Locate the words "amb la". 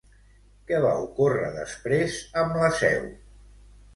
2.45-2.71